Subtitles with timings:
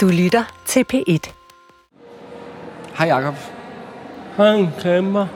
[0.00, 1.32] Du lytter til P1.
[2.98, 3.34] Hej Jacob.
[4.36, 5.26] Hej Kammer.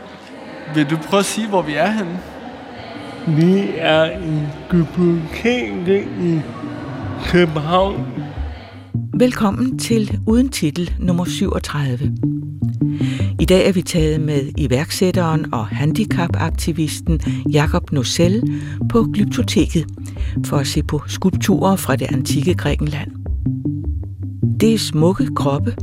[0.74, 2.20] Vil du prøve at sige, hvor vi er henne?
[3.26, 4.40] Vi er i
[4.70, 6.40] biblioteket i
[7.26, 8.06] København.
[9.18, 12.16] Velkommen til Uden Titel nummer 37.
[13.40, 17.20] I dag er vi taget med iværksætteren og handicapaktivisten
[17.52, 18.60] Jakob Nocel
[18.90, 19.86] på Glyptoteket
[20.46, 23.23] for at se på skulpturer fra det antikke Grækenland.
[24.64, 25.74] Det er smukke kroppe,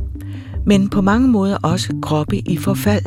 [0.66, 3.04] men på mange måder også kroppe i forfald.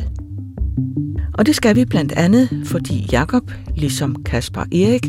[1.38, 5.06] Og det skal vi blandt andet, fordi Jakob, ligesom Kasper Erik,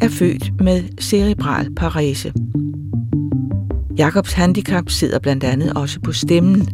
[0.00, 2.32] er født med cerebral parese.
[3.98, 6.68] Jakobs handicap sidder blandt andet også på stemmen,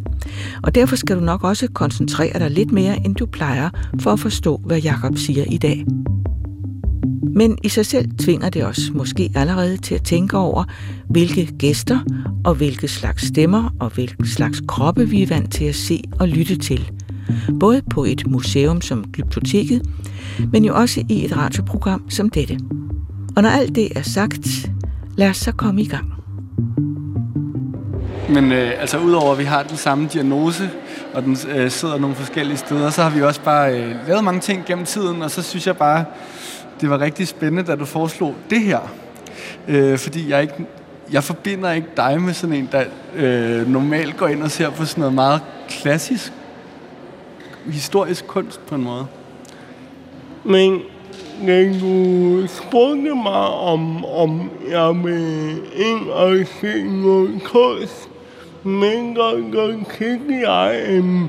[0.62, 4.20] og derfor skal du nok også koncentrere dig lidt mere, end du plejer, for at
[4.20, 5.84] forstå, hvad Jakob siger i dag.
[7.34, 10.64] Men i sig selv tvinger det os måske allerede til at tænke over,
[11.08, 11.98] hvilke gæster
[12.44, 16.28] og hvilke slags stemmer og hvilken slags kroppe vi er vant til at se og
[16.28, 16.90] lytte til.
[17.60, 19.82] Både på et museum som Glyptoteket,
[20.52, 22.58] men jo også i et radioprogram som dette.
[23.36, 24.70] Og når alt det er sagt,
[25.16, 26.14] lad os så komme i gang.
[28.28, 30.70] Men øh, altså udover at vi har den samme diagnose,
[31.14, 34.40] og den øh, sidder nogle forskellige steder, så har vi også bare øh, lavet mange
[34.40, 36.04] ting gennem tiden, og så synes jeg bare,
[36.80, 38.80] det var rigtig spændende, da du foreslog det her.
[39.68, 40.66] Øh, fordi jeg ikke
[41.12, 42.84] jeg forbinder ikke dig med sådan en, der
[43.16, 46.32] øh, normalt går ind og ser på sådan noget meget klassisk,
[47.66, 49.06] historisk kunst på en måde.
[50.44, 50.80] Men
[51.46, 58.08] da du spurgte mig om, om jeg vil ind og se noget kunst,
[58.62, 61.28] men så, så kiggede jeg, um,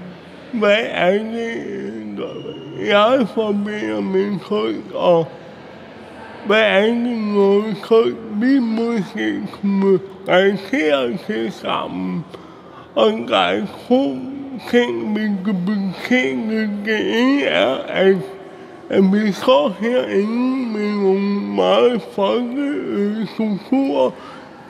[0.53, 5.27] hvad er det, jeg forbinder med kunst, og
[6.45, 12.25] hvad er det noget kunst, vi måske kunne relatere til sammen.
[12.95, 14.17] Og der er to
[14.71, 16.69] ting, vi kan bekende.
[16.85, 18.17] Det ene er, at
[18.89, 24.11] at vi står herinde med nogle meget flotte øh, strukturer,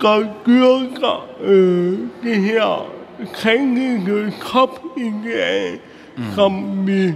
[0.01, 2.91] der dyrker øh, det her
[3.33, 5.79] krænkelige kropideal,
[6.17, 6.23] mm.
[6.35, 7.13] som vi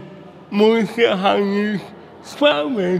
[0.51, 1.81] måske har lidt
[2.23, 2.99] svært med.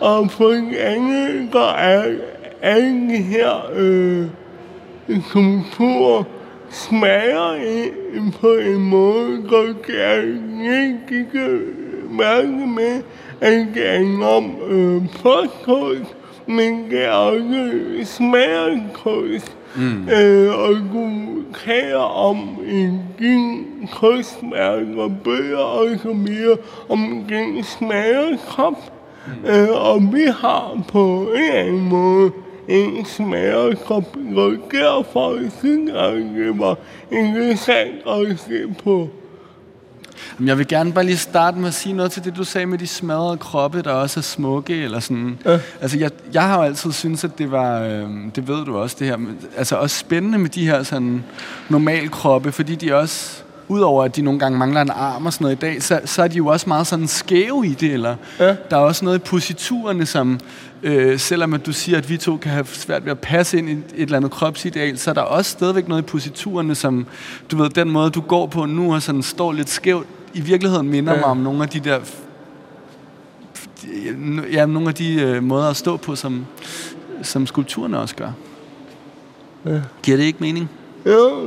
[0.00, 2.14] Og på det anden, der er
[2.62, 4.26] alle de her øh,
[5.30, 6.24] kulturer
[6.70, 10.20] smager ind på en måde, der gør
[10.82, 11.60] ikke
[12.10, 13.02] mærke med,
[13.40, 17.70] at det er enormt øh, påkost, men det er også
[18.04, 19.56] smagerkunst.
[19.76, 20.08] Mm.
[20.08, 20.76] Øh, og
[21.64, 26.56] taler om en din kunstmærke og bøger og så videre
[26.88, 28.92] om den smagerkrop.
[29.26, 29.50] Mm.
[29.50, 32.30] Øh, og vi har på en eller anden måde
[32.68, 36.76] en smagerkrop, og derfor synes jeg, det var
[37.12, 39.08] interessant at se på.
[40.44, 42.78] Jeg vil gerne bare lige starte med at sige noget til det, du sagde med
[42.78, 45.38] de smadrede kroppe, der også er smukke, eller sådan.
[45.44, 45.58] Ja.
[45.80, 48.96] Altså, jeg, jeg har jo altid syntes, at det var, øh, det ved du også,
[48.98, 49.16] det her,
[49.56, 51.24] altså også spændende med de her sådan
[51.68, 55.44] normal kroppe, fordi de også, udover at de nogle gange mangler en arm og sådan
[55.44, 58.16] noget i dag, så, så er de jo også meget sådan skæve i det, eller
[58.38, 58.56] ja.
[58.70, 60.40] der er også noget i positurerne, som
[60.82, 63.68] øh, selvom at du siger, at vi to kan have svært ved at passe ind
[63.68, 67.06] i et eller andet kropsideal, så er der også stadigvæk noget i positurerne, som,
[67.50, 70.90] du ved, den måde, du går på nu, og sådan står lidt skævt, i virkeligheden
[70.90, 71.18] minder ja.
[71.18, 71.98] mig om nogle af de der
[74.52, 76.46] ja, nogle af de øh, måder at stå på, som,
[77.22, 78.30] som skulpturerne også gør.
[79.66, 79.80] Ja.
[80.02, 80.70] Giver det ikke mening?
[81.06, 81.44] Jo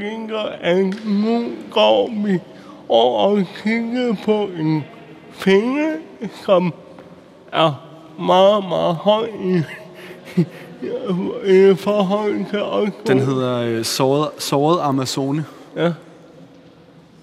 [0.00, 2.38] tænker, at nu går vi
[2.88, 4.84] over og kigger på en
[5.32, 5.92] finger,
[6.44, 6.74] som
[7.52, 7.88] er
[8.18, 9.62] meget, meget høj i,
[11.46, 12.88] i forhold til os.
[13.06, 15.44] Den hedder øh, såret, såret Amazone.
[15.76, 15.92] Ja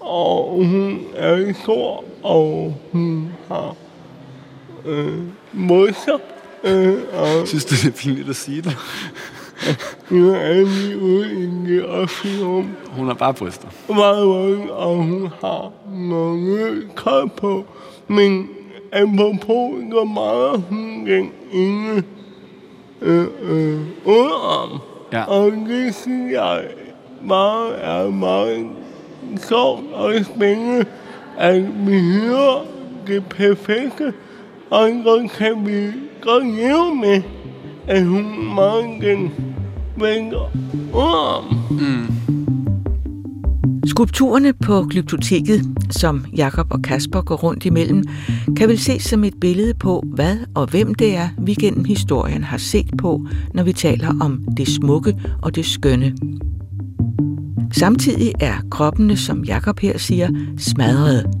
[0.00, 3.76] og hun er stor, og hun har
[4.84, 5.18] øh,
[5.52, 6.20] modsat.
[6.64, 8.76] Øh, og Synes du, det er pinligt at sige det?
[10.10, 12.68] Nu er lige ude i det offentlige rum.
[12.90, 13.68] Hun har bare bryster.
[13.88, 17.64] Meget meget, og hun har nogle køj på.
[18.08, 18.48] Men
[18.92, 22.02] apropos, hvor meget hun den ene
[23.02, 24.78] øh, øh, underarm.
[25.12, 25.24] Ja.
[25.24, 26.64] Og det synes jeg
[27.22, 28.66] meget er meget
[29.36, 30.84] sjovt og spændende,
[31.38, 32.66] at vi hører
[33.06, 34.12] det perfekte,
[34.70, 37.22] og så kan vi godt leve med,
[37.86, 39.32] at hun meget den
[40.00, 40.50] vender.
[41.70, 42.06] Mm.
[43.86, 48.04] Skulpturerne på Glyptoteket, som Jakob og Kasper går rundt imellem,
[48.56, 52.44] kan vel ses som et billede på, hvad og hvem det er, vi gennem historien
[52.44, 56.16] har set på, når vi taler om det smukke og det skønne.
[57.72, 61.32] Samtidig er kroppene, som Jakob her siger, smadrede.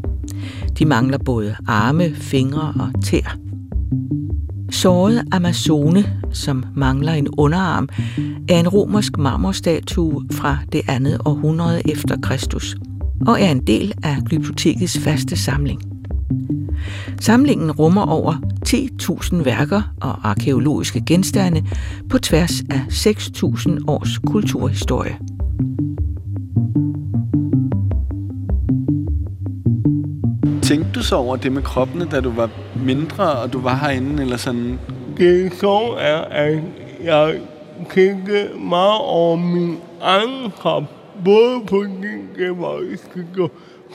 [0.78, 3.49] De mangler både arme, fingre og tær.
[4.70, 7.88] Såret Amazone, som mangler en underarm,
[8.48, 12.76] er en romersk marmorstatue fra det andet århundrede efter Kristus
[13.26, 15.82] og er en del af Glyptotekets faste samling.
[17.20, 18.34] Samlingen rummer over
[18.66, 21.64] 10.000 værker og arkeologiske genstande
[22.08, 25.16] på tværs af 6.000 års kulturhistorie.
[30.70, 32.50] Tænkte du så over det med kroppene, da du var
[32.86, 34.78] mindre, og du var herinde, eller sådan?
[35.16, 36.58] Det så er, at
[37.02, 37.40] jeg
[37.94, 40.82] tænkte meget over min egen krop.
[41.24, 42.82] Både fordi det var,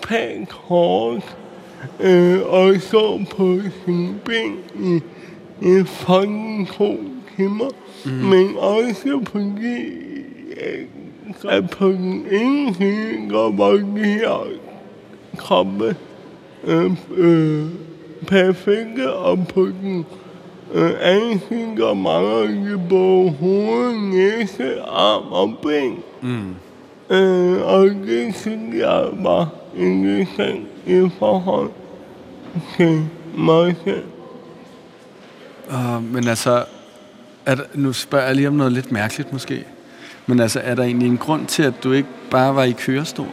[0.01, 1.38] pænt hårdt,
[2.00, 5.01] øh, og så på sin ben i,
[5.62, 6.98] i fucking to
[7.38, 7.69] timer.
[8.06, 8.12] Mm.
[8.12, 9.75] Men også fordi,
[11.50, 14.48] at på den ene side går var de her
[15.38, 15.95] kroppe
[16.65, 17.65] øh, øh,
[18.27, 20.06] perfekte, og på den
[20.73, 25.97] øh, anden side går mangler de både hoved, næse, arm og ben.
[26.21, 26.56] Mm.
[27.15, 31.69] Øh, og det synes jeg var interessant i forhold
[32.77, 33.06] til
[33.38, 34.03] mig selv.
[35.69, 36.63] Uh, men altså,
[37.45, 39.63] er der, nu spørger jeg lige om noget lidt mærkeligt måske.
[40.25, 43.27] Men altså, er der egentlig en grund til, at du ikke bare var i kørestol?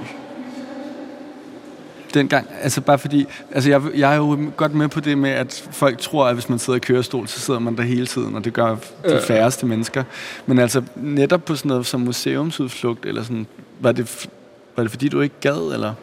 [2.15, 5.69] Dengang, altså bare fordi, altså jeg, jeg er jo godt med på det med, at
[5.71, 8.45] folk tror, at hvis man sidder i kørestol, så sidder man der hele tiden, og
[8.45, 10.05] det gør de færreste mennesker.
[10.47, 13.47] Men altså netop på sådan noget som museumsudflugt, eller sådan,
[13.81, 14.29] var det,
[14.77, 15.95] var det fordi, du ikke gad, eller?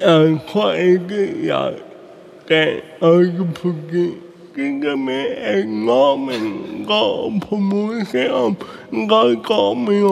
[0.00, 1.72] Jeg tror ikke, jeg
[2.48, 2.68] kan
[3.00, 4.14] også på det.
[4.56, 8.56] Det der med, at når man går på museum,
[8.90, 10.08] så går man jo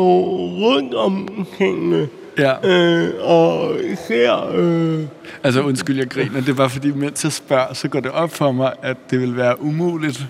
[0.66, 2.08] rundt om tingene.
[2.38, 2.68] Ja.
[2.68, 3.76] Øh, og
[4.08, 4.50] ser...
[4.54, 5.00] Øh,
[5.44, 6.40] Altså undskyld, jeg griner.
[6.40, 9.20] Det er bare fordi, mens jeg spørger, så går det op for mig, at det
[9.20, 10.26] vil være umuligt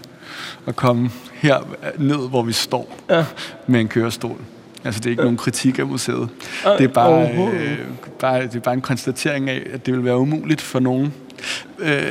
[0.67, 1.57] at komme her
[1.99, 3.25] ned, hvor vi står Ja.
[3.67, 4.37] med en kørestol.
[4.85, 6.29] Altså det er ikke nogen kritik af museet.
[6.79, 7.79] Det er bare, øh,
[8.21, 11.15] bare, det er bare en konstatering af, at det vil være umuligt for nogen.
[11.79, 12.03] Øh,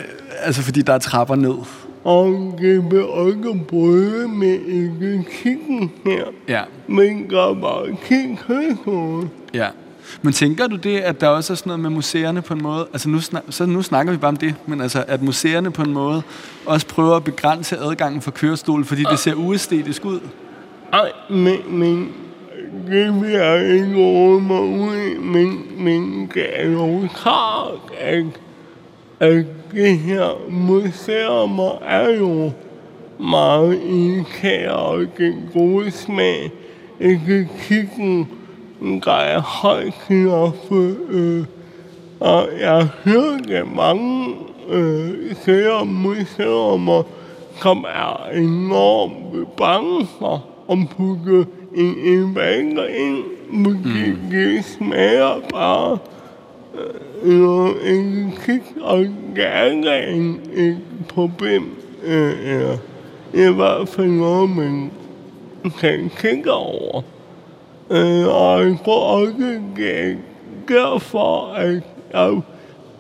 [0.41, 1.55] altså fordi der er trapper ned.
[2.03, 4.55] og det vil også bryde med
[5.01, 6.23] etikken her.
[6.47, 9.29] Ja, Men gør bare kig højskole.
[9.53, 9.67] ja.
[10.21, 12.87] Men tænker du det, at der også er sådan noget med museerne på en måde,
[12.93, 15.81] altså nu, snak, så nu snakker vi bare om det, men altså at museerne på
[15.81, 16.23] en måde
[16.65, 20.19] også prøver at begrænse adgangen for kørestol, fordi det ser uæstetisk ud?
[20.93, 22.13] Ej, men, men
[22.87, 28.25] det vil jeg ikke råde mig ud men, men det er jo klart, at,
[29.19, 32.51] at det her museum er jo
[33.19, 36.51] meget indkære og den gode smag.
[36.99, 38.25] Ikke kiggen, der
[39.11, 39.93] er højt
[40.67, 41.45] for, øh,
[42.19, 44.35] og jeg hører det mange
[44.69, 47.03] øh, serier museumer,
[47.61, 51.45] som er enormt bange for at putte
[51.75, 53.23] en, vanger ind,
[53.65, 54.29] fordi mm.
[54.31, 55.97] det smager bare
[56.75, 59.05] øh, noget en kig, og
[59.37, 60.77] er ikke en, et
[61.09, 62.77] problem, øh, eller
[63.33, 64.91] i hvert fald noget, man
[65.79, 67.01] kan kigge over.
[67.89, 69.33] Øh, og jeg tror også,
[69.75, 70.15] det er
[70.67, 71.81] derfor, at
[72.13, 72.41] jeg,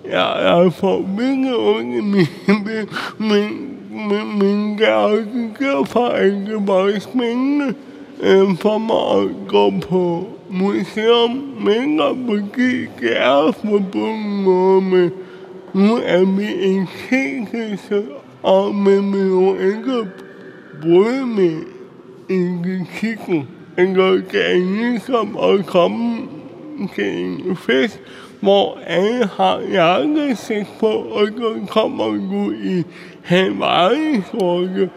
[0.05, 5.25] jeg, jeg får mindre ondt i min ben, men, men, men det er også
[5.59, 7.73] derfor, at det var spændende
[8.21, 15.09] øh, for mig at gå på museum, men fordi det er forbundet med,
[15.73, 18.03] nu er vi en kænkelse,
[18.43, 20.07] og man vil jo ikke
[20.81, 21.57] bryde med
[22.29, 23.47] en kiggen.
[23.77, 26.17] Eller det er ligesom at komme
[26.95, 27.99] til en fest,
[28.39, 32.83] hvor alle har jakkesæt på, og så kommer du i
[33.23, 34.89] Hawaii-skjorte.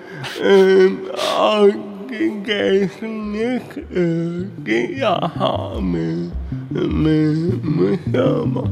[0.45, 0.93] øh,
[1.39, 1.73] og
[2.09, 6.31] det, gav sådan lidt øh, det, jeg har med,
[6.91, 8.69] med, med sommer.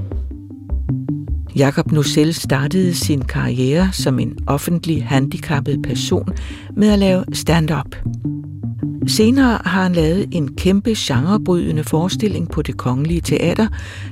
[1.56, 6.28] Jakob Nussel startede sin karriere som en offentlig handicappet person
[6.76, 7.96] med at lave stand-up.
[9.08, 13.68] Senere har han lavet en kæmpe genrebrydende forestilling på det kongelige teater,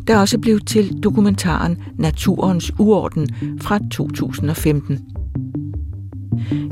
[0.07, 3.29] der også blev til dokumentaren Naturens Uorden
[3.61, 4.99] fra 2015.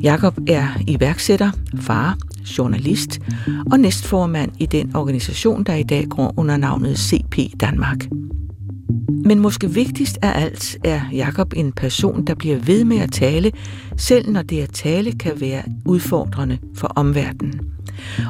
[0.02, 1.50] Jakob er iværksætter,
[1.80, 2.16] far,
[2.58, 3.20] journalist
[3.72, 8.08] og næstformand i den organisation, der i dag går under navnet CP Danmark.
[9.24, 13.52] Men måske vigtigst af alt er Jakob en person, der bliver ved med at tale,
[13.96, 17.60] selv når det at tale kan være udfordrende for omverdenen.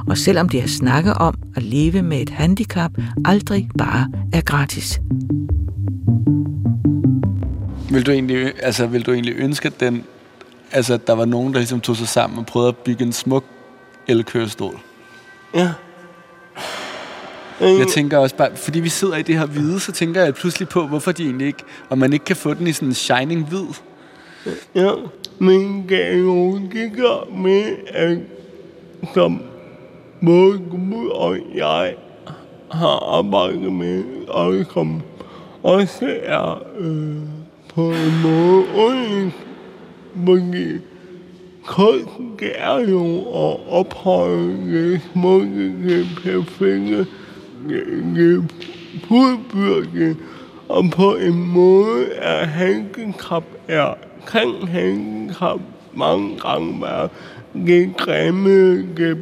[0.07, 2.91] Og selvom det at snakke om at leve med et handicap
[3.25, 5.00] aldrig bare er gratis.
[7.91, 10.05] Vil du egentlig, altså, vil du egentlig ønske, at, den,
[10.73, 13.12] altså, at der var nogen, der ligesom tog sig sammen og prøvede at bygge en
[13.12, 13.45] smuk
[14.09, 14.81] elkørestol?
[15.55, 15.73] Ja.
[17.61, 20.69] Jeg tænker også bare, fordi vi sidder i det her hvide, så tænker jeg pludselig
[20.69, 23.49] på, hvorfor de egentlig ikke, og man ikke kan få den i sådan en shining
[23.49, 23.67] hvid.
[24.75, 24.91] Ja,
[25.38, 27.02] men kan jo ikke
[27.37, 28.19] med, at
[29.14, 29.43] som
[30.25, 31.95] både Gud og jeg
[32.71, 35.02] har arbejdet med, og som
[35.62, 37.17] også er øh,
[37.75, 39.37] på en måde unikt,
[40.25, 40.79] fordi
[41.67, 47.07] kunst er jo at ophøje det smukke, det perfekte,
[48.14, 48.52] det
[49.09, 50.17] fuldbyrde,
[50.69, 53.95] og på en måde er handicap er,
[54.26, 55.61] kan handicap
[55.95, 57.09] mange gange være
[57.55, 59.19] det grimme, det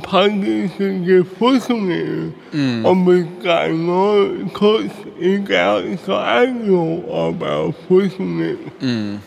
[0.00, 2.32] praktiske, det funktionelle.
[2.52, 2.84] Mm.
[2.84, 6.94] Og hvis der er noget kunst ikke er, så er det jo
[7.26, 8.56] at være funktionel.
[8.80, 9.18] Mm.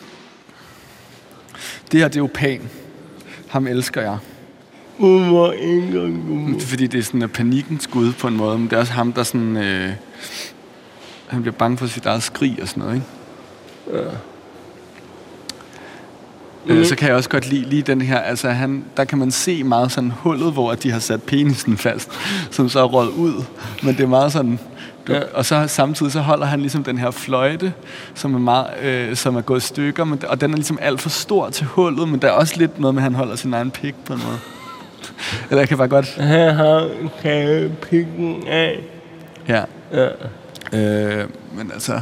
[1.91, 2.61] Det her, det er jo Pan.
[3.47, 4.17] Ham elsker jeg.
[4.97, 6.59] Hvorfor ikke du?
[6.59, 9.13] Fordi det er sådan en panikkens gud på en måde, men det er også ham,
[9.13, 9.57] der sådan...
[9.57, 9.89] Øh,
[11.27, 13.07] han bliver bange for sit eget skrig og sådan noget, ikke?
[14.03, 14.09] Ja.
[16.67, 19.31] Øh, så kan jeg også godt lide lige den her, altså han, der kan man
[19.31, 22.09] se meget sådan hullet, hvor de har sat penisen fast,
[22.51, 23.43] som så er råd ud.
[23.83, 24.59] Men det er meget sådan,
[25.07, 25.19] du, Ja.
[25.33, 27.73] og så samtidig så holder han ligesom den her fløjte,
[28.15, 31.01] som er, meget, øh, som er gået i stykker, men, og den er ligesom alt
[31.01, 33.53] for stor til hullet, men der er også lidt noget med, at han holder sin
[33.53, 34.37] egen pik på en måde.
[35.49, 36.15] Eller jeg kan bare godt...
[36.15, 36.89] Han har
[37.23, 38.79] taget pikken af.
[39.47, 39.63] Ja.
[39.93, 40.07] Ja.
[40.73, 42.01] Øh, men altså,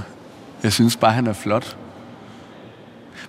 [0.64, 1.76] jeg synes bare, han er flot.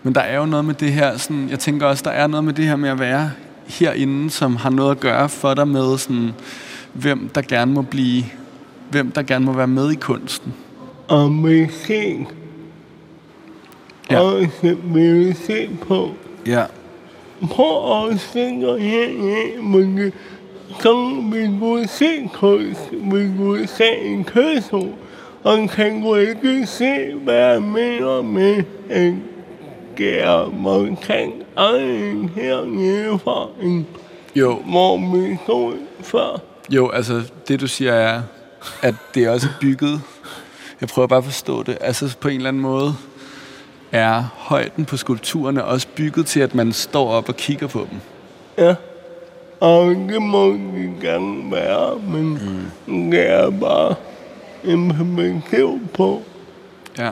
[0.03, 2.45] Men der er jo noget med det her, sådan, jeg tænker også, der er noget
[2.45, 3.31] med det her med at være
[3.67, 6.31] herinde, som har noget at gøre for dig med, sådan,
[6.93, 8.25] hvem der gerne må blive,
[8.91, 10.55] hvem der gerne må være med i kunsten.
[11.09, 12.17] Og musik.
[14.11, 14.21] Ja.
[14.21, 16.11] Også vil se på.
[16.47, 16.65] Ja.
[17.51, 20.13] Prøv at tænke heraf, men
[20.81, 24.93] så vil du se kunst, vil du se en kørsel,
[25.43, 29.23] og kan du ikke se, hvad jeg mener med en
[29.97, 33.87] gær markant egen hernede fra en,
[34.35, 36.41] Jo, hvor vi stod før.
[36.71, 38.23] jo, altså det du siger er,
[38.83, 40.01] at det er også bygget,
[40.81, 42.95] jeg prøver bare at forstå det, altså på en eller anden måde
[43.93, 48.01] er højden på skulpturerne også bygget til, at man står op og kigger på dem.
[48.59, 48.75] Ja.
[49.61, 52.39] Og det må de gerne være, men
[52.87, 53.11] mm.
[53.11, 53.95] det er bare
[54.65, 56.23] implementeret på.
[56.99, 57.11] Ja.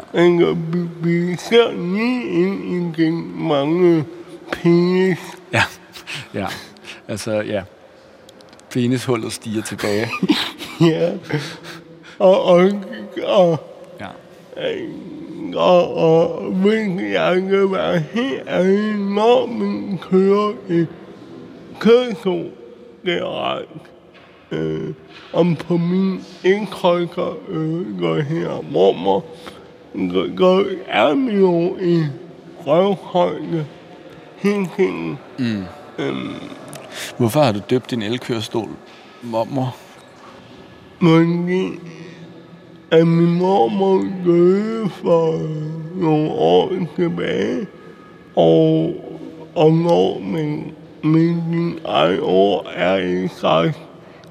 [0.55, 2.65] Vi, vi ser lige ind
[2.99, 4.05] i den mange
[4.53, 5.19] penis.
[5.53, 5.63] Ja,
[6.35, 6.47] ja.
[7.09, 7.63] Altså, ja.
[8.71, 10.09] Penishullet stiger tilbage.
[10.81, 11.13] Ja.
[12.19, 12.71] Og, og,
[13.25, 13.59] og,
[14.01, 14.07] Ja.
[15.57, 20.87] og, og hvis jeg kan være helt ærlig, når man kører i
[21.79, 22.51] kørsel
[23.05, 23.69] generelt,
[24.51, 24.95] øh,
[25.33, 29.25] om på min indtrykker øh, går her mormor,
[30.37, 32.05] går er vi jo i
[32.67, 33.67] røvhøjde
[34.37, 35.19] hele tiden.
[35.39, 35.65] Mm.
[37.17, 38.69] Hvorfor har du døbt din elkørestol
[39.23, 39.77] mormor?
[41.01, 41.79] Fordi
[42.91, 45.39] at min mormor døde for
[45.95, 47.67] nogle år tilbage,
[48.37, 48.95] og,
[49.55, 50.73] og når min,
[51.05, 53.79] min, min egen år er en slags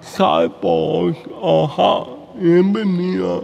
[0.03, 2.09] cyborg og har
[2.41, 3.39] hjemmemidler,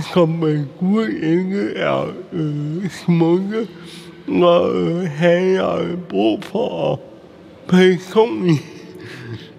[0.00, 3.68] som ved Gud ikke er øh, smukke,
[4.28, 6.98] og øh, havde jeg brug for at
[7.68, 8.62] personligt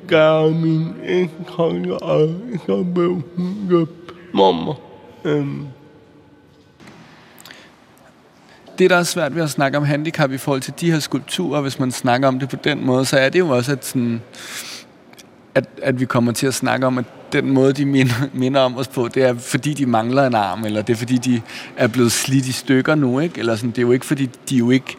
[0.08, 2.30] gøre min indtryk, og
[2.66, 4.80] så blev hun døbt mormor.
[5.26, 5.68] Øhm,
[8.80, 11.62] Det, der er svært ved at snakke om handicap i forhold til de her skulpturer,
[11.62, 14.22] hvis man snakker om det på den måde, så er det jo også, at, sådan,
[15.56, 18.78] at, at vi kommer til at snakke om, at den måde, de minder, minder om
[18.78, 21.42] os på, det er, fordi de mangler en arm, eller det er, fordi de
[21.78, 23.40] er blevet slidt i stykker nu, ikke?
[23.40, 24.98] Eller sådan, det er jo ikke, fordi de er jo ikke,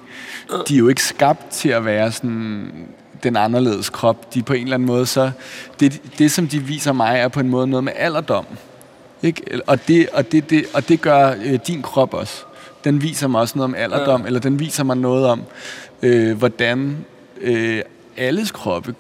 [0.69, 2.73] de er jo ikke skabt til at være sådan
[3.23, 4.35] den anderledes krop.
[4.35, 5.31] De er på en eller anden måde, så
[5.81, 8.47] det, det, som de viser mig, er på en måde noget med alderdom.
[9.23, 9.43] Ikke?
[9.67, 12.45] Og, det, og, det, det, og det gør øh, din krop også.
[12.85, 14.27] den viser mig også noget om alderdom, ja.
[14.27, 15.43] eller den viser mig noget om,
[16.03, 17.05] øh, hvordan
[17.41, 17.83] øh,
[18.17, 18.95] alles kroppe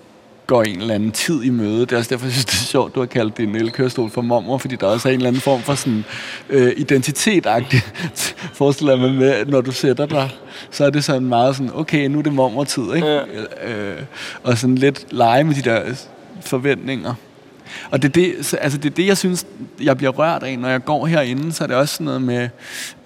[0.46, 1.80] går en eller anden tid i møde.
[1.80, 4.10] Det er også derfor, jeg synes, det er sjovt, du har kaldt det en elkørestol
[4.10, 6.04] for mormor, fordi der også er en eller anden form for sådan
[6.50, 7.80] øh, identitetagtig,
[8.60, 10.30] forestiller mig med, når du sætter dig,
[10.70, 13.08] så er det sådan meget sådan, okay, nu er det mormor-tid, ikke?
[13.08, 13.20] Ja.
[13.66, 14.02] Øh,
[14.42, 15.82] og sådan lidt lege med de der
[16.40, 17.14] forventninger.
[17.90, 19.46] Og det er det, altså det er det, jeg synes,
[19.82, 22.48] jeg bliver rørt af, når jeg går herinde, så er det også sådan noget med,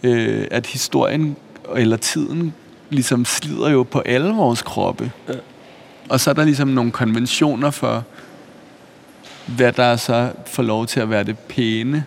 [0.02, 1.36] øh, at historien
[1.76, 2.54] eller tiden
[2.90, 5.10] ligesom slider jo på alle vores kroppe.
[5.28, 5.34] Ja.
[6.08, 8.04] Og så er der ligesom nogle konventioner for,
[9.46, 12.04] hvad der så får lov til at være det pæne,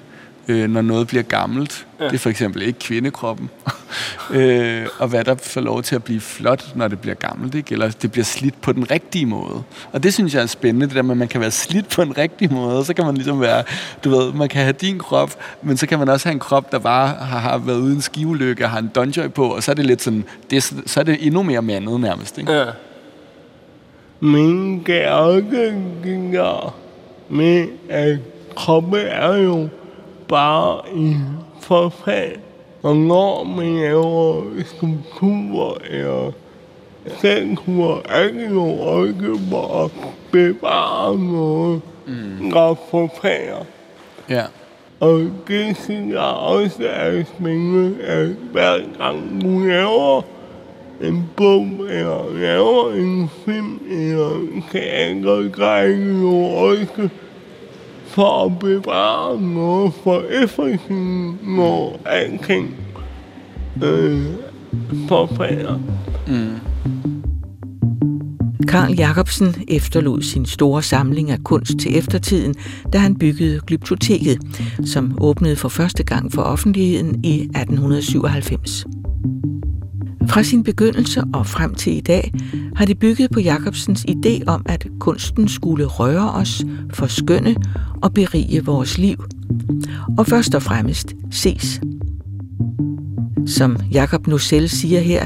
[0.48, 1.88] øh, når noget bliver gammelt.
[2.00, 2.06] Ja.
[2.06, 3.50] Det er for eksempel ikke kvindekroppen.
[4.34, 7.74] øh, og hvad der får lov til at blive flot, når det bliver gammelt, ikke?
[7.74, 9.64] eller det bliver slidt på den rigtige måde.
[9.92, 12.02] Og det synes jeg er spændende, det der med, at man kan være slidt på
[12.02, 13.64] en rigtig måde, og så kan man ligesom være,
[14.04, 16.72] du ved, man kan have din krop, men så kan man også have en krop,
[16.72, 19.76] der bare har, har været uden skivulykke og har en donjoy på, og så er
[19.76, 22.38] det lidt sådan, det, så er det endnu mere mandet nærmest.
[22.38, 22.52] Ikke?
[22.52, 22.66] Ja.
[24.24, 26.76] Men gærninger
[27.30, 28.18] med, at
[28.56, 29.68] kroppen er jo
[30.28, 31.16] bare i
[31.62, 32.36] forfald.
[32.84, 36.32] Og når man laver skulpturer eller
[37.18, 39.90] statuer, er det jo ikke bare
[40.32, 42.52] bevare noget, mm.
[42.52, 43.66] der forfalder.
[44.30, 44.44] Ja.
[45.00, 50.22] Og det synes jeg også er spændende, at hver gang du laver
[51.04, 55.88] en bog, eller laver en film, eller teatergrej,
[56.22, 57.10] jo også
[58.06, 62.76] for at bevare noget for eftertiden, når alting
[63.84, 64.26] øh,
[65.08, 65.80] forfalder.
[66.28, 66.56] Mm.
[68.68, 72.56] Karl Jacobsen efterlod sin store samling af kunst til eftertiden,
[72.94, 74.38] da han byggede Glyptoteket,
[74.86, 78.86] som åbnede for første gang for offentligheden i 1897.
[80.28, 82.34] Fra sin begyndelse og frem til i dag
[82.76, 86.64] har det bygget på Jacobsens idé om, at kunsten skulle røre os,
[86.94, 87.56] forskønne
[88.02, 89.24] og berige vores liv.
[90.18, 91.82] Og først og fremmest ses.
[93.46, 95.26] Som Jakob selv siger her,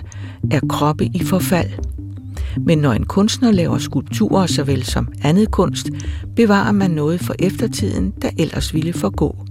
[0.51, 1.69] er kroppe i forfald.
[2.57, 5.89] Men når en kunstner laver skulpturer såvel som andet kunst,
[6.35, 9.45] bevarer man noget for eftertiden, der ellers ville forgå.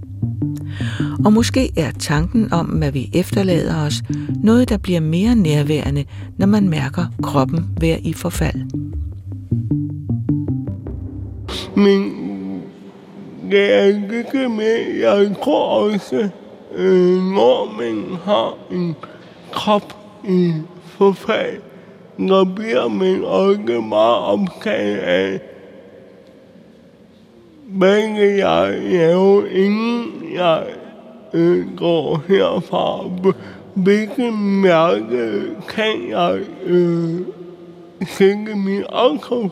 [1.25, 4.01] Og måske er tanken om, hvad vi efterlader os,
[4.43, 6.05] noget, der bliver mere nærværende,
[6.37, 8.61] når man mærker kroppen være i forfald.
[11.75, 12.11] Men
[13.51, 14.99] det er ikke med.
[14.99, 16.29] Jeg tror også,
[16.75, 18.95] øh, når man har en
[19.51, 19.95] krop
[20.27, 20.53] i
[20.85, 21.61] forfald,
[22.27, 25.39] så bliver man også meget optaget af,
[27.67, 30.63] men jeg er jo ingen, jeg
[31.33, 33.03] øh, går herfra?
[33.73, 37.21] Hvilke mærke kan jeg øh,
[38.07, 39.49] sænke min anker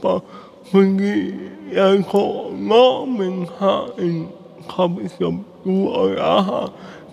[0.00, 0.24] for?
[0.70, 1.34] Fordi
[1.72, 4.28] jeg tror, når man har en
[4.68, 6.72] krop som du og jeg har,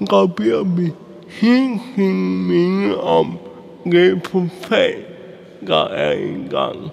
[0.10, 0.92] så bliver vi
[1.28, 3.38] helt sin mening om
[3.86, 4.96] det på fag,
[5.68, 6.92] der er en gang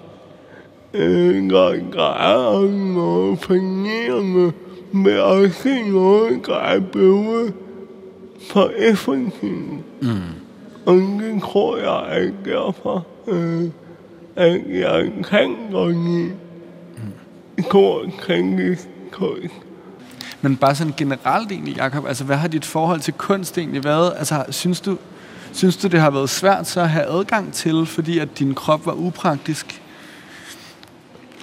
[0.97, 4.51] øh, der, der er noget fascinerende
[4.91, 7.53] med at se noget, der er blevet
[8.51, 9.83] for eftertiden.
[10.01, 10.07] Mm.
[10.85, 13.63] Og det tror jeg er derfor, øh,
[14.35, 17.63] at jeg kan gå i mm.
[17.63, 19.53] stor kritisk kunst.
[20.41, 24.13] Men bare sådan generelt egentlig, Jacob, altså hvad har dit forhold til kunst egentlig været?
[24.17, 24.97] Altså synes du,
[25.53, 28.85] synes du det har været svært så at have adgang til, fordi at din krop
[28.85, 29.81] var upraktisk?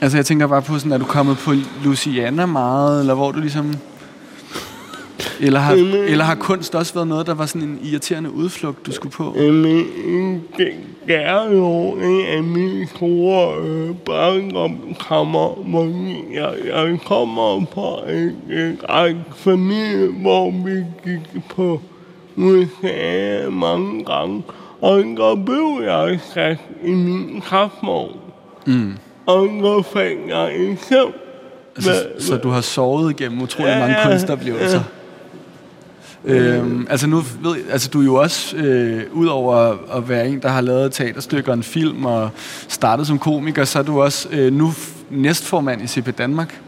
[0.01, 1.53] Altså jeg tænker bare på sådan, er du kommet på
[1.85, 3.75] Luciana meget, eller hvor du ligesom...
[5.41, 5.75] Eller har,
[6.09, 9.35] eller har kunst også været noget, der var sådan en irriterende udflugt, du skulle på?
[9.37, 10.43] Jamen,
[11.07, 15.85] det er jo en af mine store øh, barndomkammer, hvor
[16.35, 21.81] jeg, jeg kommer fra en, en række familie, hvor vi gik på
[22.35, 24.43] museer mange gange.
[24.81, 28.11] Og der blev jeg sat i min kraftmål.
[28.67, 28.95] Mm
[30.29, 31.13] jeg i søvn.
[31.77, 34.77] Altså, så, du har sovet igennem utrolig ja, mange kunstoplevelser?
[34.77, 34.85] Ja.
[36.27, 40.49] Øhm, altså nu ved altså du er jo også øh, udover at være en der
[40.49, 42.31] har lavet teaterstykker en film og
[42.69, 44.73] startet som komiker, så er du også øh, nu
[45.11, 46.61] næstformand i CP Danmark.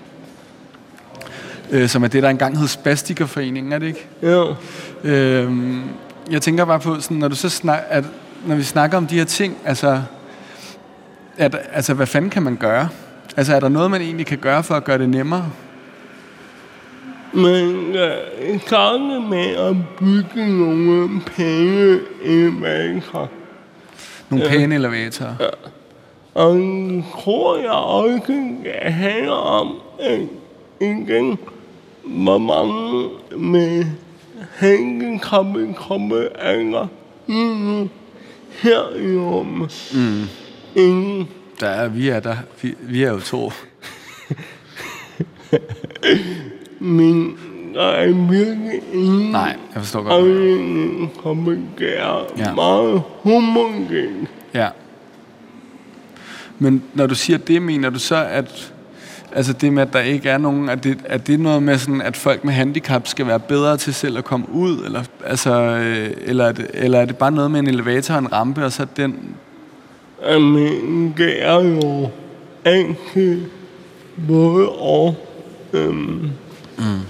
[1.71, 4.07] Øh, som er det der engang hed Spastikerforeningen, er det ikke?
[4.23, 4.45] Ja.
[5.05, 5.83] Øhm,
[6.31, 8.05] jeg tænker bare på sådan når du så snak, at
[8.47, 10.03] når vi snakker om de her ting, altså
[11.39, 12.89] der, altså, hvad fanden kan man gøre?
[13.37, 15.51] Altså, er der noget, man egentlig kan gøre for at gøre det nemmere?
[17.37, 17.97] man
[18.55, 23.27] i gang med at bygge nogle pæne elevatorer.
[24.31, 25.35] Nogle pæne elevatorer.
[25.41, 25.49] Ja.
[26.35, 30.21] Og det tror jeg også, det handler om, at
[30.81, 31.39] igen,
[32.05, 33.85] hvor mange med
[34.55, 36.87] handicappede kroppe er der
[37.27, 37.89] lige nu
[38.51, 39.93] her i rummet.
[39.95, 40.46] Mm.
[40.77, 41.29] Ingen.
[41.61, 42.37] Der er, vi er der.
[42.63, 43.53] Vi, vi er jo to.
[46.81, 47.39] Men
[47.75, 50.13] der er virkelig ingen Nej, jeg forstår godt.
[50.13, 52.55] afdeling, som er ja.
[52.55, 54.29] meget homogen.
[54.55, 54.69] Ja.
[56.59, 58.73] Men når du siger det, mener du så, at
[59.33, 62.03] altså det med, at der ikke er nogen, at det, er det noget med sådan,
[62.03, 66.11] at folk med handicap skal være bedre til selv at komme ud, eller, altså, øh,
[66.23, 68.73] eller, er det, eller er det bare noget med en elevator og en rampe, og
[68.73, 69.37] så den...
[70.23, 72.09] Jamen, det er jo
[72.65, 73.43] altid
[74.29, 75.15] både og.
[75.73, 76.31] Øhm,
[76.79, 77.01] mm.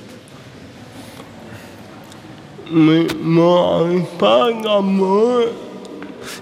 [2.71, 5.45] Men må jeg spørge måde...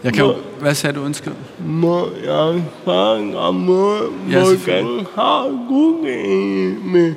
[0.04, 0.34] Jeg kan jo...
[0.60, 1.32] Hvad sagde du, undskyld?
[1.66, 7.14] Må jeg spørge måde, ja, hvordan har du det med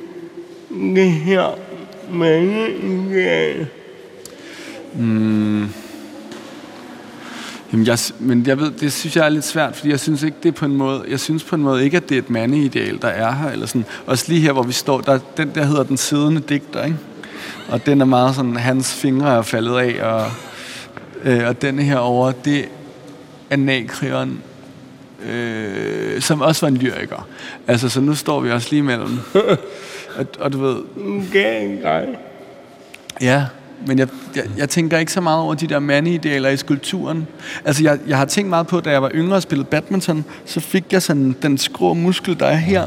[0.94, 1.58] det her
[2.82, 3.66] idealer?
[4.94, 5.68] Mm.
[7.72, 10.36] Jamen jeg, men jeg ved, det synes jeg er lidt svært, fordi jeg synes ikke,
[10.42, 13.02] det på en måde, jeg synes på en måde ikke, at det er et mandeideal,
[13.02, 13.84] der er her, eller sådan.
[14.06, 16.96] Også lige her, hvor vi står, der, den der hedder den siddende digter, ikke?
[17.68, 20.30] Og den er meget sådan, hans fingre er faldet af, og,
[21.24, 22.68] øh, og den her over, det
[23.50, 24.42] er nakrigeren,
[25.26, 27.28] øh, som også var en lyriker.
[27.66, 29.18] Altså, så nu står vi også lige imellem.
[30.18, 30.76] og, og du ved...
[31.28, 31.82] Okay,
[33.20, 33.44] Ja,
[33.86, 37.26] men jeg, jeg, jeg tænker ikke så meget over de der mandeidealer i skulpturen.
[37.64, 40.60] Altså, jeg, jeg har tænkt meget på, da jeg var yngre og spillede badminton, så
[40.60, 42.86] fik jeg sådan den skrå muskel, der er her,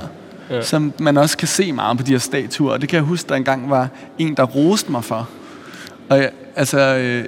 [0.50, 0.62] ja.
[0.62, 2.74] som man også kan se meget på de her statuer.
[2.74, 5.30] Og det kan jeg huske, der engang var en, der roste mig for.
[6.10, 7.26] Og jeg, altså, øh,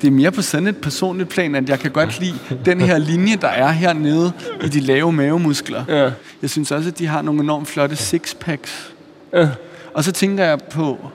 [0.00, 2.98] det er mere på sådan et personligt plan, at jeg kan godt lide den her
[2.98, 4.32] linje, der er hernede
[4.64, 5.84] i de lave mavemuskler.
[5.88, 6.10] Ja.
[6.42, 8.92] Jeg synes også, at de har nogle enormt flotte sixpacks.
[9.32, 9.48] Ja.
[9.94, 11.10] Og så tænker jeg på,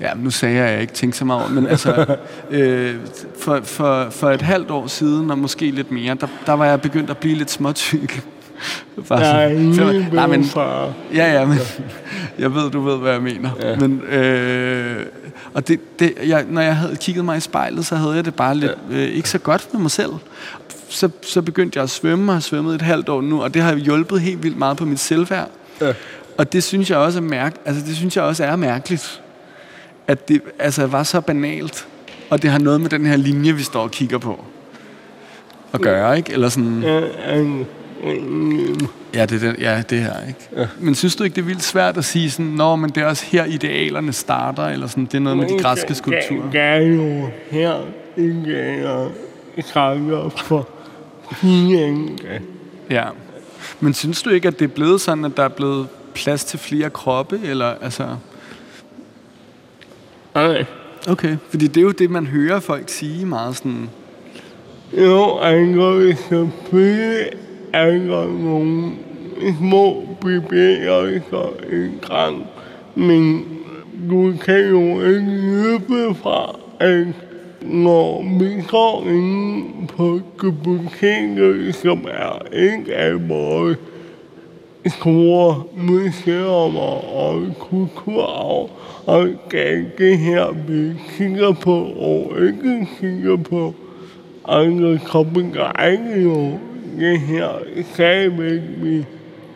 [0.00, 2.16] Ja, nu sagde jeg, at jeg ikke tænkte så meget over, men altså,
[2.50, 2.94] øh,
[3.40, 6.80] for, for, for et halvt år siden, og måske lidt mere, der, der var jeg
[6.80, 8.22] begyndt at blive lidt småtyk.
[9.10, 9.54] Nej,
[10.12, 10.44] nej, men,
[11.14, 11.58] ja, ja, men
[12.38, 13.50] jeg ved, du ved, hvad jeg mener.
[13.60, 13.76] Ja.
[13.76, 15.06] Men, øh,
[15.54, 18.34] og det, det, jeg, når jeg havde kigget mig i spejlet, så havde jeg det
[18.34, 18.96] bare lidt ja.
[18.96, 20.10] øh, ikke så godt med mig selv.
[20.88, 23.62] Så, så begyndte jeg at svømme, og har svømmet et halvt år nu, og det
[23.62, 25.50] har hjulpet helt vildt meget på mit selvværd.
[25.80, 25.92] Ja.
[26.38, 29.22] Og det synes jeg også er mærk, altså det synes jeg også er mærkeligt
[30.08, 31.88] at det altså, var så banalt,
[32.30, 34.44] og det har noget med den her linje, vi står og kigger på
[35.72, 36.32] at gøre, ikke?
[36.32, 36.82] Eller sådan...
[39.14, 40.40] Ja, det, er det, ja, det her, ikke?
[40.56, 40.66] Ja.
[40.80, 43.06] Men synes du ikke, det er vildt svært at sige sådan, Nå, men det er
[43.06, 46.50] også her, idealerne starter, eller sådan, det er noget med de græske skulpturer?
[46.50, 47.74] Det er jo her,
[48.16, 49.10] idealer
[49.60, 50.68] starter for
[51.32, 52.08] fire
[52.90, 53.04] Ja.
[53.80, 56.58] Men synes du ikke, at det er blevet sådan, at der er blevet plads til
[56.58, 58.16] flere kroppe, eller altså...
[60.36, 60.64] Nej.
[61.08, 63.90] Okay, fordi det er jo det, man hører folk sige meget sådan...
[64.92, 67.28] Jo, altså selvfølgelig
[67.72, 68.92] er der nogle
[69.58, 72.46] små bevægelser i gang,
[72.94, 73.44] men
[74.10, 77.06] du kan jo ikke løbe fra, at
[77.62, 83.76] når vi går ind på biblioteket, som er ikke af vores
[84.88, 86.44] store museer
[87.14, 88.70] og kulturarv,
[89.06, 89.28] og
[89.98, 93.74] det her, vi kigger på og ikke kigger på,
[94.48, 96.58] andre kroppen ikke jo
[96.98, 97.48] det her
[97.94, 99.04] stadigvæk, vi,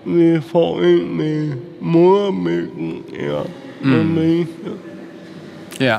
[0.04, 3.44] vi får ind med modermælken eller
[3.80, 3.88] mm.
[3.88, 4.44] med
[5.80, 5.98] Ja.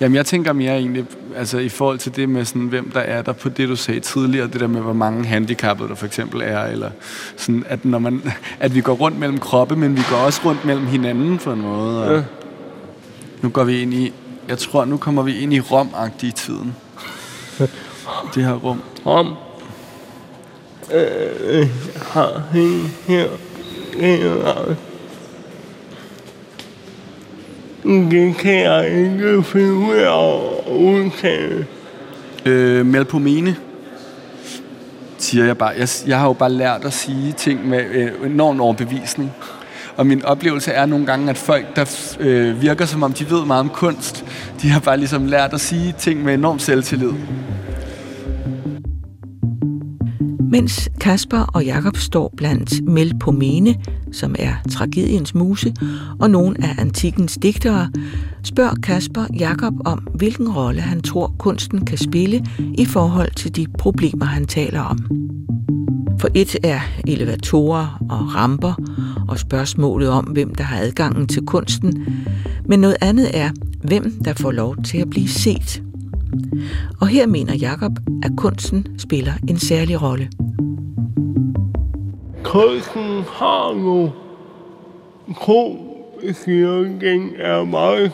[0.00, 1.04] Jamen, jeg tænker mere egentlig,
[1.36, 4.00] altså i forhold til det med sådan, hvem der er der på det, du sagde
[4.00, 6.90] tidligere, det der med, hvor mange handicappede der for eksempel er, eller
[7.36, 8.22] sådan, at, når man,
[8.60, 11.60] at vi går rundt mellem kroppe, men vi går også rundt mellem hinanden på en
[11.60, 12.04] måde.
[12.04, 12.22] Og ja.
[13.42, 14.12] Nu går vi ind i,
[14.48, 15.88] jeg tror, nu kommer vi ind i rom
[16.22, 16.76] i tiden.
[18.34, 18.82] det her rum.
[19.06, 19.34] Rom.
[20.94, 21.68] Øh,
[22.12, 23.28] har hende her.
[24.00, 24.74] her.
[27.84, 31.66] Det kan jeg ikke finde ud af at udtale.
[32.46, 33.56] Øh, Melpomene
[35.18, 35.72] siger jeg bare.
[35.78, 39.32] Jeg, jeg har jo bare lært at sige ting med øh, enorm overbevisning.
[39.96, 43.44] Og min oplevelse er nogle gange, at folk, der øh, virker som om de ved
[43.44, 44.24] meget om kunst,
[44.62, 47.12] de har bare ligesom lært at sige ting med enorm selvtillid.
[50.54, 53.74] Mens Kasper og Jakob står blandt Melpomene,
[54.12, 55.74] som er tragediens muse,
[56.20, 57.90] og nogle af antikkens digtere,
[58.42, 62.46] spørger Kasper Jakob om, hvilken rolle han tror kunsten kan spille
[62.78, 64.98] i forhold til de problemer, han taler om.
[66.20, 68.74] For et er elevatorer og ramper
[69.28, 72.06] og spørgsmålet om, hvem der har adgangen til kunsten,
[72.66, 73.50] men noget andet er,
[73.82, 75.82] hvem der får lov til at blive set.
[77.00, 80.28] Og her mener Jakob, at kunsten spiller en særlig rolle.
[82.54, 84.10] Kunsten har jo
[85.34, 88.12] co-cirken er meget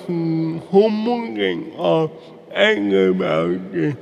[0.70, 2.10] homogen og
[2.54, 3.94] angeværdig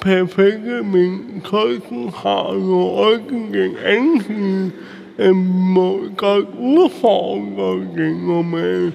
[0.00, 4.72] perfekte, men kunsten har jo også en anden side,
[5.18, 5.36] en
[5.74, 8.92] må godt udfordre den normale.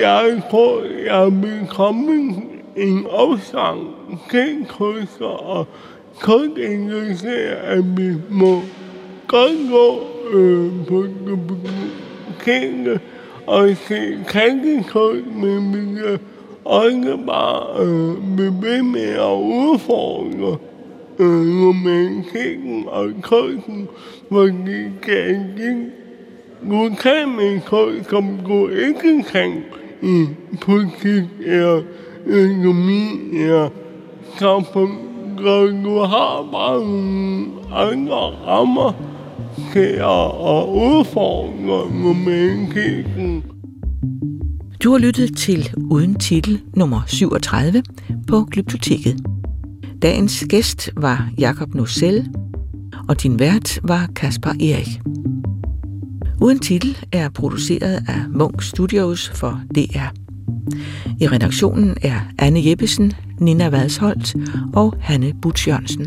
[0.00, 2.34] Jeg tror, jeg vil komme
[2.76, 3.80] en opsang
[4.30, 5.66] til kunster og
[6.20, 8.64] kunstindustrere, at vi må godt
[9.70, 10.00] gå
[10.32, 11.04] øh, på
[12.44, 13.00] kende
[13.46, 16.18] og se kantekunst, men vi kan
[16.64, 20.56] også bare øh, blive ved med at udfordre
[21.18, 23.88] øh, romantikken og kunsten,
[24.32, 25.14] fordi kan
[25.60, 25.90] er
[26.70, 29.64] du kan med kunst, som du ikke kan
[30.02, 30.26] i
[30.60, 31.82] politik eller
[32.26, 33.68] økonomi eller
[34.38, 34.92] samfund.
[35.38, 38.16] så Du har bare nogle andre
[38.46, 39.09] rammer
[39.72, 43.44] til at, at udfordre romantikken.
[44.84, 47.82] Du har lyttet til Uden Titel nummer 37
[48.28, 49.20] på Glyptoteket.
[50.02, 52.28] Dagens gæst var Jakob Nocel,
[53.08, 55.00] og din vært var Kasper Erik.
[56.40, 60.08] Uden Titel er produceret af Munk Studios for DR.
[61.20, 64.36] I redaktionen er Anne Jeppesen, Nina Vadsholt
[64.74, 66.06] og Hanne Butch Jørgensen.